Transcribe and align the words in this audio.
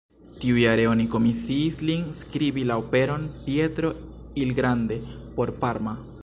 Tiujare 0.43 0.85
oni 0.91 1.03
komisiis 1.15 1.77
lin 1.89 2.07
skribi 2.21 2.63
la 2.71 2.79
operon 2.85 3.27
"Pietro 3.45 3.93
il 4.47 4.55
Grande" 4.63 4.99
por 5.39 5.55
Parma. 5.63 5.97